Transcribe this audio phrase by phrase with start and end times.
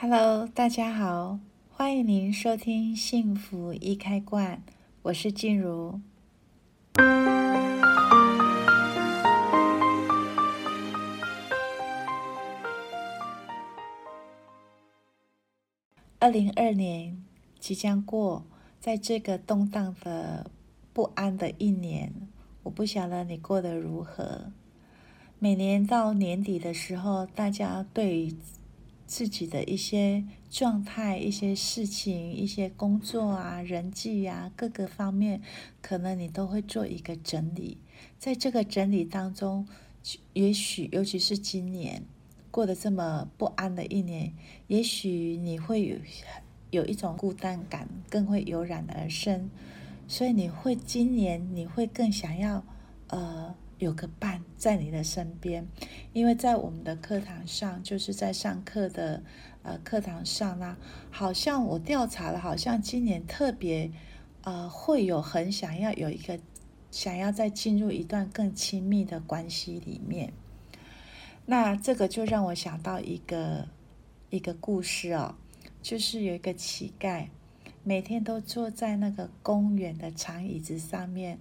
[0.00, 1.40] Hello，大家好，
[1.72, 4.56] 欢迎您收听《幸福一开罐》，
[5.02, 6.00] 我是静茹。
[16.20, 17.20] 二零二年
[17.58, 18.44] 即将过，
[18.78, 20.48] 在这个动荡的
[20.92, 22.12] 不安的一年，
[22.62, 24.52] 我不晓得你过得如何。
[25.40, 28.32] 每年到年底的时候，大家对
[29.08, 35.40] 自己的一些状态、一些事情、一些工作啊、人际啊各个方面，
[35.80, 37.78] 可能你都会做一个整理。
[38.18, 39.66] 在这个整理当中，
[40.34, 42.02] 也许尤其是今年
[42.50, 44.34] 过得这么不安的一年，
[44.66, 45.96] 也许你会有
[46.70, 49.48] 有一种孤单感，更会油然而生。
[50.06, 52.62] 所以你会今年你会更想要
[53.08, 53.54] 呃。
[53.78, 55.66] 有个伴在你的身边，
[56.12, 59.22] 因为在我们的课堂上，就是在上课的
[59.62, 60.76] 呃课堂上呢，
[61.10, 63.90] 好像我调查了，好像今年特别
[64.42, 66.38] 呃会有很想要有一个
[66.90, 70.32] 想要再进入一段更亲密的关系里面。
[71.46, 73.68] 那这个就让我想到一个
[74.30, 75.36] 一个故事哦，
[75.80, 77.28] 就是有一个乞丐，
[77.84, 81.38] 每天都坐在那个公园的长椅子上面。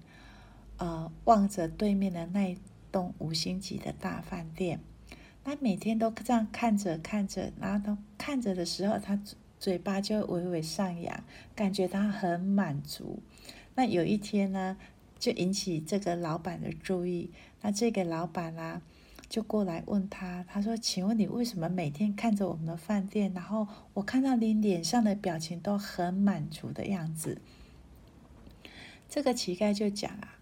[0.78, 2.58] 呃，望着对面的那一
[2.92, 4.80] 栋五星级的大饭店，
[5.44, 9.20] 他每天都这样看着看着，然后他看着的时候，他
[9.60, 11.24] 嘴巴就微微上扬，
[11.56, 13.24] 感觉他很满足。
[13.74, 14.78] 那有一天呢，
[15.18, 17.32] 就引起这个老板的注意。
[17.62, 18.84] 那这个老板啊，
[19.28, 27.42] 就过来问他，他说：“请问你为什么每天看着我们的饭店，然后我看到你脸上的表情都很满足的样子？”
[29.10, 30.37] 这个乞丐就讲啊。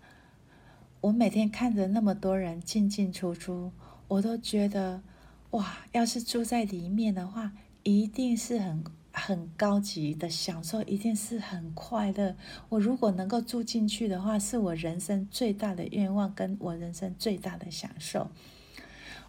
[1.06, 3.72] 我每天看着那么多人进进出出，
[4.08, 5.04] 我都觉得，
[5.52, 5.78] 哇！
[5.92, 7.52] 要是住在里面的话，
[7.84, 12.36] 一定是很很高级的享受，一定是很快乐。
[12.70, 18.32] 我如果能够住进去的话，是我人生最大的愿望，跟我人生最大的享受。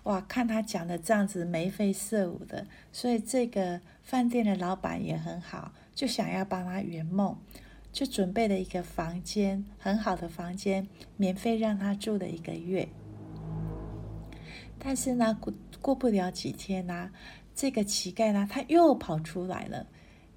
[0.05, 0.19] 哇！
[0.23, 7.37] 看他讲的这样子眉飞色舞的，所以这个饭店的老板也很好，就想要帮他圆梦。
[7.97, 10.87] 就准备了一个房间，很好的房间，
[11.17, 12.87] 免费让他住了一个月。
[14.79, 17.11] 但是呢，过过不了几天呢，
[17.55, 19.87] 这个乞丐呢，他又跑出来了，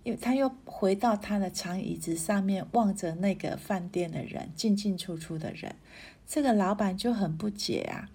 [0.03, 5.75] 因为他又回到他的长椅子上面，望着那个饭店的人进进出出的人。
[6.25, 8.07] 这个老板就很不解啊，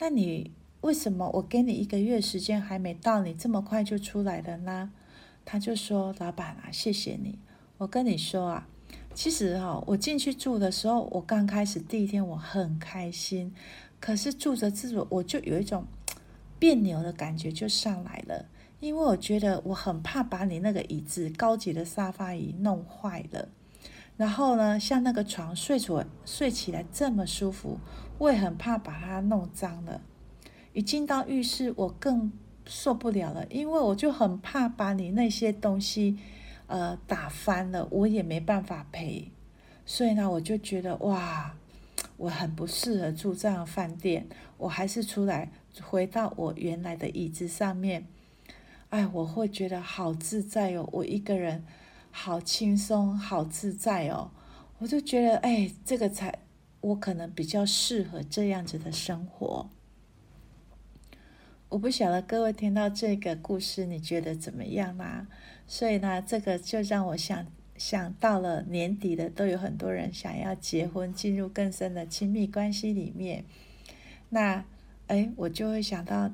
[0.00, 0.52] 那你
[0.82, 4.92] 为什么我给你一个月时间还没到，你这么快就出来了呢？
[5.46, 7.38] 他就说：“老板啊，谢谢你，
[7.78, 8.68] 我跟你说啊。”
[9.14, 13.54] 其实哈，我进去住的时候，我刚开始第一天我很开心，
[14.00, 15.84] 可是住着住着我就有一种
[16.58, 18.46] 别扭的感觉就上来了，
[18.80, 23.48] 因为我觉得我很怕把你那个椅子高级的沙发椅弄坏了，
[24.16, 27.78] 然后呢，像那个床睡着睡起来这么舒服，
[28.18, 30.00] 我也很怕把它弄脏了。
[30.72, 32.32] 一进到浴室，我更
[32.64, 36.16] 受不了了，因为我就很怕把你那些东西。
[36.72, 39.30] 呃，打翻了，我也没办法赔，
[39.84, 41.54] 所以呢，我就觉得哇，
[42.16, 48.06] 我很不适合住这样的饭店，我还是出来回到我原来的椅子上面，
[48.88, 51.62] 哎，我会觉得好自在哦，我一个人
[52.10, 54.30] 好轻松，好自在哦，
[54.78, 56.38] 我就觉得哎，这个才
[56.80, 59.68] 我可能比较适合这样子的生活。
[61.68, 65.26] 我不晓得各位听到这个故事，你觉得怎么样啦？
[65.72, 67.46] 所以呢，这个就让我想
[67.78, 73.46] 想到了年底的，都有很多人想要结婚，进入更深的亲密关系里面。
[74.28, 74.66] 那，
[75.06, 76.30] 哎，我就会想到，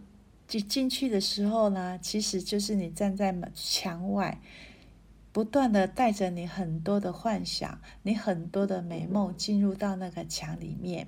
[0.48, 4.40] 进进去的时候呢，其实就是你站在墙外，
[5.30, 11.06] 不断的带着你很多的幻想，你很多的美梦进入到那个墙里面。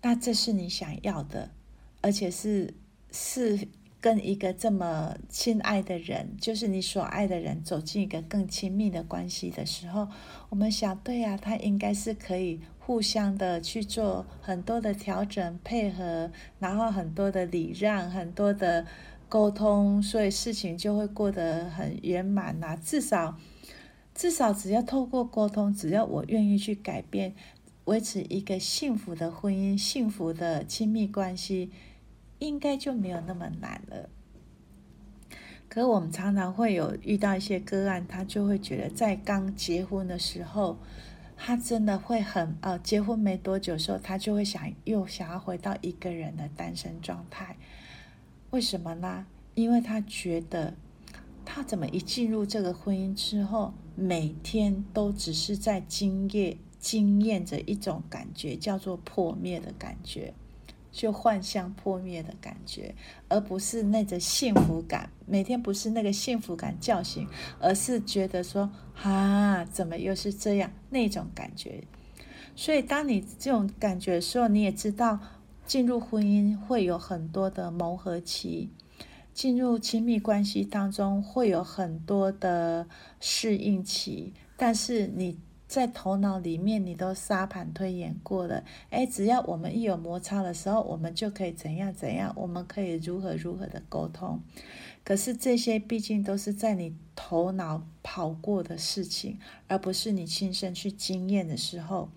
[0.00, 1.50] 那这是你想要的，
[2.00, 2.72] 而且是。
[3.12, 3.68] 是
[4.00, 10.06] 跟一个这么亲爱的人，就是你所爱的人，走进一个更亲密的关系的时候，
[10.48, 18.86] 我们想，对呀，他应该是可以互相的去做很多的调整配合，然后很多的礼让，很多的
[19.28, 22.76] 沟通，所以事情就会过得很圆满呐。
[22.76, 23.36] 至少，
[24.14, 27.34] 至少只要透过沟通，只要我愿意去改变，
[27.86, 31.72] 维持一个幸福的婚姻、幸福的亲密关系。
[32.38, 34.08] 应该就没有那么难了。
[35.68, 40.78] 可我们常常会有遇到一些个案，他就会觉得在刚结婚的时候，
[41.36, 47.56] 他真的会很呃，结婚没多久时候，他就会想又想要回到一个人的单身状态。
[48.50, 49.26] 为什么呢？
[49.54, 50.74] 因为他觉得
[51.44, 60.32] 他怎么一进入这个婚姻之后，每天都只是在经验经验着一种感觉，叫做破灭的感觉，
[60.96, 62.94] 就幻象破灭的感觉，
[63.28, 65.10] 而不是那个幸福感。
[65.26, 67.28] 每天不是那个幸福感叫醒，
[67.60, 68.70] 而是觉得说
[69.02, 71.84] 啊，怎么又是这样那种感觉。
[72.54, 75.18] 所以，当你这种感觉的时候，你也知道
[75.66, 78.70] 进入婚姻会有很多的磨合期。
[79.34, 82.88] 进入亲密关系当中会有很多的
[83.20, 85.36] 适应期，但是你
[85.68, 94.40] 在头脑里面你都沙盘推演过了，哎，只要我们一有摩擦的时候，我们就可以怎样怎样，我们可以如何如何的沟通。
[95.04, 102.10] 可是这些毕竟都是在你头脑跑过的事情，而不是你亲身去经验的时候。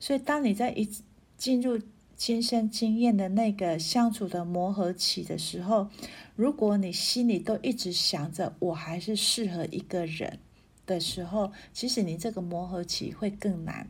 [0.00, 0.88] 所以当你在一
[1.36, 1.80] 进入
[2.16, 5.88] 亲身经验的那个相处的磨合期的时候，
[6.36, 10.38] 如果你心里都一直想着我还是适合一个人
[10.86, 13.88] 的时候，其实你这个磨合期会更难，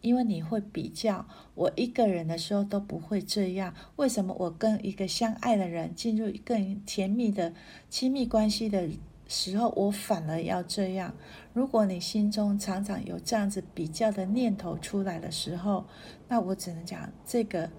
[0.00, 7.52] 因为你会比较，我一个人的时候都不会这样，为什么我跟一个相爱的人进入更甜蜜的
[7.88, 8.90] 亲密关系的
[9.28, 11.14] 时候，我反而要这样。
[11.52, 15.86] 如果你心中常常有这样子比较的念头出来的时候，
[16.28, 17.70] 那我只能讲，这个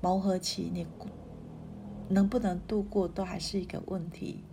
[0.00, 0.86] 磨合期你
[2.08, 4.44] 能不能度过，都还是一个问题。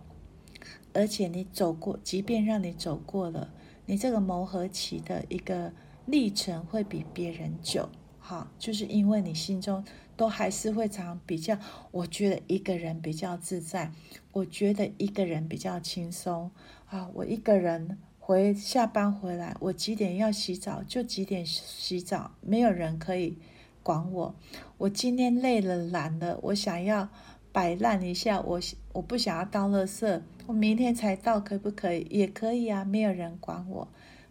[0.92, 3.52] 而且你走过，即便让你走过了，
[3.86, 5.72] 你这个磨合期的一个
[6.06, 7.88] 历程会比别人久。
[8.18, 9.84] 好，就是因为你心中。
[10.18, 11.56] 都还是会常比较，
[11.92, 13.92] 我觉得一个人比较自在，
[14.32, 16.50] 我觉得一个人比较轻松
[16.86, 17.08] 啊。
[17.14, 23.38] 我一个人回下班回来，我几点要洗澡就几点洗澡，没有人可以
[23.84, 24.34] 管我。
[24.78, 27.08] 我今天累了懒了，我想要
[27.52, 28.60] 摆烂一下，我
[28.92, 32.06] 我不想要当垃圾，我明天才到可不可以？
[32.08, 33.86] 也可以啊，没有人管我。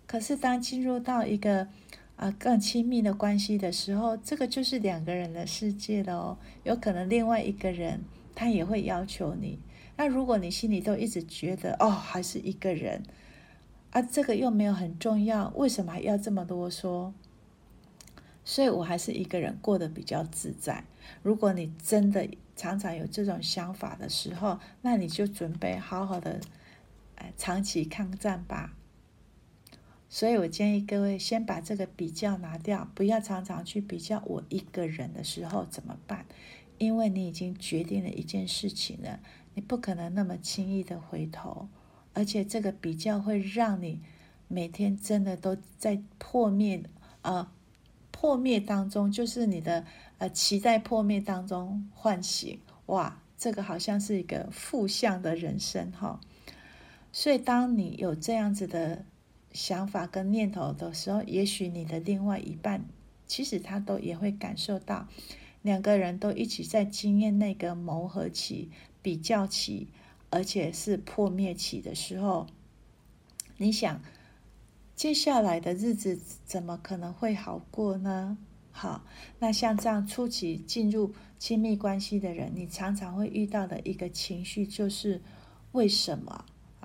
[0.07, 1.67] 可是当进入到一个
[2.15, 6.37] 啊，更亲密的关系的时候，这个就是两个人的世界了哦。
[6.63, 8.01] 有可能另外一个人
[8.33, 9.59] 他也会要求你。
[9.95, 13.03] 那如果你心里都一直觉得哦，还是一个人，
[13.91, 17.11] 啊，这个又没有很重要，为什么还要这么啰嗦？
[18.47, 20.85] 所以我还是一个人过得比较自在。
[21.21, 26.39] 如果你真的常常有这种想法的时候，那你就准备好好的，
[27.15, 28.73] 呃，长期抗战吧。
[30.07, 36.25] 所以我建议各位先把这个比较拿掉，不要常常去比较我一个人的时候怎么办？
[36.77, 39.19] 因为你已经决定了一件事情了，
[39.55, 41.67] 你不可能那么轻易的回头，
[42.13, 43.99] 而且这个比较会让你
[44.47, 46.81] 每天真的都在破灭，
[47.23, 47.51] 呃，
[48.19, 49.85] 破灭当中，就是你的
[50.17, 56.19] 呃期待破灭当中唤醒，哇，这个好像是一个负向的人生哈。
[57.11, 59.05] 所以当你有这样子的。
[59.53, 62.85] 想法跟念头的时候，也许你的另外一半，
[63.25, 65.07] 其实他都也会感受到，
[65.63, 68.69] 两个人都一起在经验那个磨合期、
[69.01, 69.87] 比较期，
[70.29, 72.45] 而且是破灭期的时候，
[73.57, 73.99] 你想，
[74.97, 78.35] 接下来的日子怎么可能会好过呢？
[78.71, 79.05] 好，
[79.38, 85.21] 那像这样初期进入亲密关系的人，你常常会遇到的一个情绪就是
[85.73, 86.44] 为什么？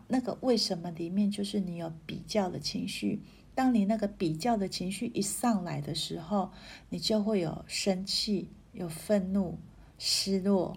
[0.08, 3.22] 那个为什么里面就是你有比较的情绪，
[3.54, 6.50] 当你那个比较的情绪一上来的时候，
[6.90, 9.58] 你就会有生气、有愤怒、
[9.96, 10.76] 失落。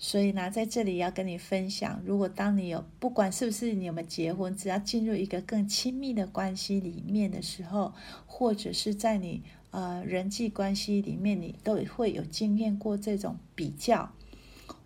[0.00, 7.92] 所以呢，在这里要跟你分享，如果当你有不管是不是你有没有结婚，只要进入一个更亲密的关系里面的时候，
[8.26, 14.12] 或者是在你呃人际关系里面，你都会有经验过这种比较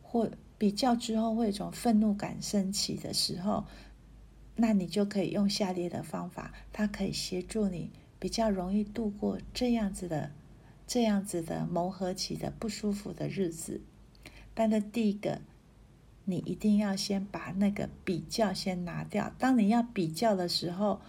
[0.02, 0.30] 或。
[0.56, 3.66] 比较之后会有一种愤怒感升起的时候，
[4.54, 10.30] 那你就可以用下列的方法，它可以协助你比较容易度过这样子的、
[10.86, 13.82] 这样子的磨合期的不舒服的日子。
[14.54, 15.40] 但是第一个，
[16.24, 19.32] 你一定要先把那个比较先拿掉。
[19.38, 21.00] 当你要比较的时候，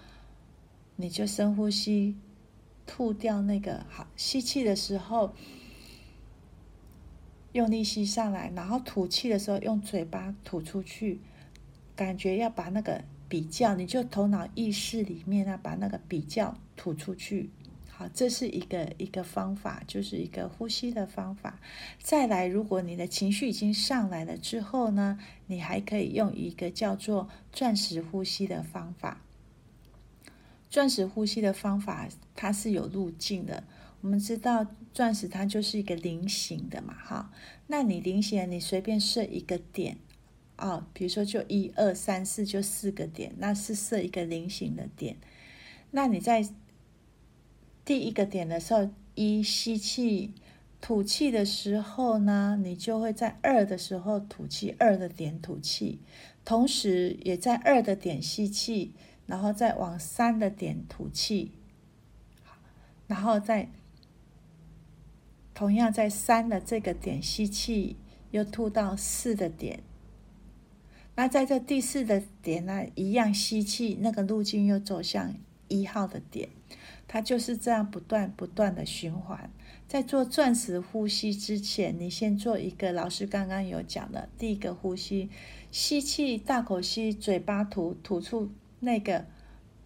[0.95, 2.17] 你就深呼吸，
[2.85, 5.33] 吐掉那个好，吸气的时候。
[7.53, 11.21] 用力吸上来，然后吐气的时候用嘴巴吐出去，
[11.95, 17.49] 感觉要把那个比较，你就头脑意识里面啊，把那个比较吐出去。
[17.97, 21.61] 好，这是一个一个方法，就是一个呼吸的方法。
[22.01, 29.21] 再来，如果你的情绪已经上来了之后呢，你还可以用一个叫做钻石呼吸的方法。
[30.69, 33.63] 钻石呼吸的方法，它是有路径的。
[34.01, 37.31] 我们知道钻石它就是一个菱形的嘛，哈，
[37.67, 39.97] 那你菱形，你随便设一个点，
[40.57, 45.15] 啊，比如说就一二三四就四个点，那是设一个菱形的点。
[45.91, 46.45] 那你在
[47.85, 50.33] 第一个点的时候，一吸气
[50.81, 56.01] 吐气的时候呢，你就会在二的时候吐气，二的点吐气，
[56.43, 58.93] 同时也在二的点吸气，
[59.27, 61.51] 然后再往三的点吐气，
[63.07, 63.69] 然后再
[65.53, 67.97] 同样在三的这个点吸气，
[68.31, 69.81] 又吐到四的点。
[71.15, 75.33] 那在这第四的点呢，一样吸气，那个路径又走向
[75.67, 76.49] 一号的点，
[77.07, 79.49] 它就是这样不断不断的循环。
[79.87, 85.29] 在做钻石呼吸之前，你先做一个老师刚刚有讲的第一个呼吸，
[85.71, 89.25] 吸气，大口吸，嘴巴吐，吐出那个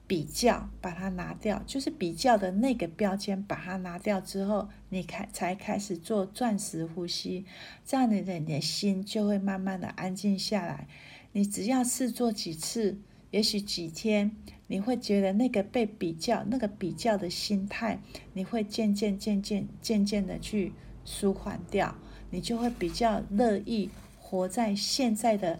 [0.07, 7.45] 比较，把它拿掉，就是比较的那个标签，把它拿掉之后，你开才开始做钻石呼吸，
[7.85, 10.87] 这样你的你的心就会慢慢的安静下来。
[11.33, 12.97] 你只要试做几次，
[13.31, 14.35] 也许几天，
[14.69, 17.99] 你会觉得那个被比较、那个比较的心态，
[18.33, 20.71] 你会渐渐、渐渐、渐渐的去
[21.03, 21.95] 舒缓掉，
[22.29, 25.59] 你就会比较乐意活在现在的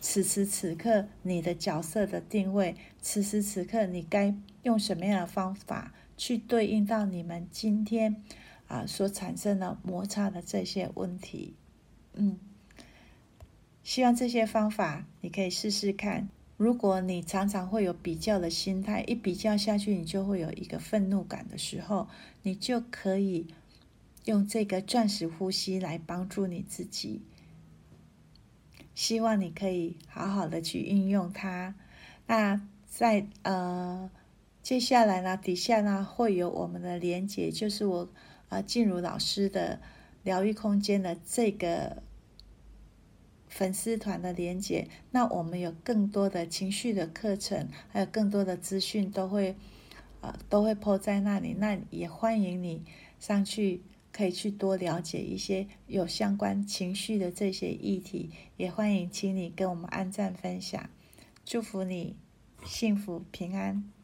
[0.00, 8.22] 此时此刻你的角色的定位，此时此刻你该用什么样的方法去对应到你们今天
[8.68, 11.54] 啊所产生的摩擦的这些问题，
[12.14, 12.38] 嗯。
[13.84, 16.28] 希望这些方法你可以试试看。
[16.56, 22.08] 如果你常常会有比较的心态，一比较下去，你就会有一个愤怒感的时候，
[22.42, 23.46] 你就可以
[24.24, 27.20] 用这个钻石呼吸来帮助你自己。
[28.94, 31.74] 希望你可以好好的去运用它。
[32.26, 32.58] 那
[32.88, 34.10] 在呃
[34.62, 38.08] 接下来呢，底下呢会有我们的连结，就是我
[38.48, 39.78] 啊静茹老师的
[40.22, 42.02] 疗愈空间的这个。
[43.56, 49.56] 粉丝团的连接，那我们有更多的情绪的课程，还有更多的资讯都会，
[50.20, 51.54] 呃，都会 po 在那里。
[51.54, 52.84] 那也欢迎你
[53.18, 53.80] 上去，
[54.12, 58.30] 可以去多了解一些有相关情绪的这些议题。
[58.58, 60.90] 也欢迎请你跟我们按赞分享，
[61.42, 62.14] 祝福你
[62.66, 63.95] 幸福平安。